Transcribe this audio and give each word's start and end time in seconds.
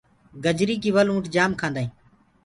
گجرينٚ 0.43 0.81
ڪي 0.83 0.89
ول 0.95 1.07
اُنٺ 1.11 1.23
جآم 1.35 1.51
کآندآ 1.59 1.79
هينٚ۔ 1.83 1.93